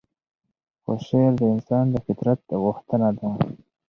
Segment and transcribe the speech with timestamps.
[0.81, 3.29] خو شعر د انسان د فطرت غوښتنه ده.